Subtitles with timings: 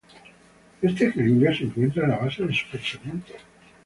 [0.81, 3.33] Este equilibrio se encuentra en la base de su pensamiento.